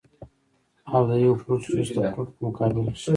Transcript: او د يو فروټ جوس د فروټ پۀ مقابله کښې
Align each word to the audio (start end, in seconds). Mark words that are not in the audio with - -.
او 0.93 1.01
د 1.09 1.11
يو 1.23 1.33
فروټ 1.39 1.61
جوس 1.71 1.89
د 1.95 1.97
فروټ 2.13 2.29
پۀ 2.35 2.39
مقابله 2.45 2.89
کښې 2.95 3.09